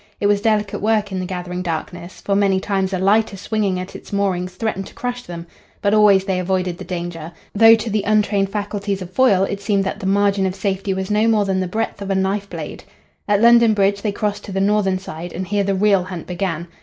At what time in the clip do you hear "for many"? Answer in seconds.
2.21-2.59